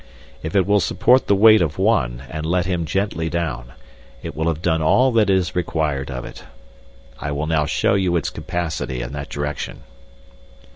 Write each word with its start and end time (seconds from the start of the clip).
If 0.41 0.55
it 0.55 0.65
will 0.65 0.79
support 0.79 1.27
the 1.27 1.35
weight 1.35 1.61
of 1.61 1.77
one 1.77 2.23
and 2.27 2.43
let 2.43 2.65
him 2.65 2.85
gently 2.85 3.29
down, 3.29 3.73
it 4.23 4.35
will 4.35 4.47
have 4.47 4.63
done 4.63 4.81
all 4.81 5.11
that 5.11 5.29
is 5.29 5.55
required 5.55 6.09
of 6.09 6.25
it. 6.25 6.43
I 7.19 7.31
will 7.31 7.45
now 7.45 7.67
show 7.67 7.93
you 7.93 8.15
its 8.15 8.31
capacity 8.31 9.03
in 9.03 9.13
that 9.13 9.29
direction." 9.29 9.83